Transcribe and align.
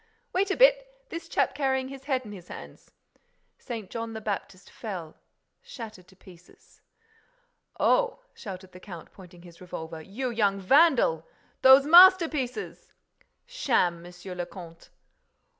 —Wait 0.33 0.49
a 0.49 0.57
bit—this 0.57 1.29
chap 1.29 1.53
carrying 1.53 1.89
his 1.89 2.05
head 2.05 2.25
in 2.25 2.31
his 2.31 2.47
hands—" 2.47 2.89
St. 3.59 3.87
John 3.87 4.13
the 4.13 4.19
Baptist 4.19 4.71
fell, 4.71 5.15
shattered 5.61 6.07
to 6.07 6.15
pieces. 6.15 6.81
"Oh!" 7.79 8.21
shouted 8.33 8.71
the 8.71 8.79
count, 8.79 9.11
pointing 9.11 9.43
his 9.43 9.61
revolver. 9.61 10.01
"You 10.01 10.31
young 10.31 10.59
vandal!—Those 10.59 11.85
masterpieces!" 11.85 12.95
"Sham, 13.45 14.01
Monsieur 14.01 14.33
le 14.33 14.47
Comte!" 14.47 14.89